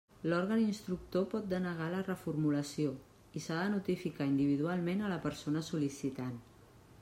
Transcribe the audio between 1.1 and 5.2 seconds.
pot denegar la reformulació i s'ha de notificar individualment a